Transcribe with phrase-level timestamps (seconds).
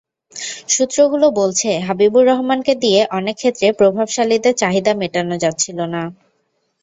[0.69, 6.01] সূত্রগুলো বলছে, হাবিবুর রহমানকে দিয়ে অনেক ক্ষেত্রে প্রভাবশালীদের চাহিদা মেটানো যাচ্ছিল না।